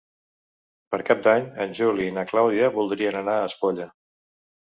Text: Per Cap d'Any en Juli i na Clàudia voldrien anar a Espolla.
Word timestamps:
Per 0.95 0.99
Cap 1.09 1.21
d'Any 1.27 1.45
en 1.65 1.75
Juli 1.81 2.07
i 2.07 2.15
na 2.15 2.25
Clàudia 2.33 2.71
voldrien 2.79 3.19
anar 3.21 3.37
a 3.37 3.45
Espolla. 3.53 3.89